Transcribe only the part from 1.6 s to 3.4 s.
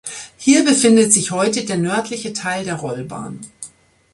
der nördliche Teil der Rollbahn.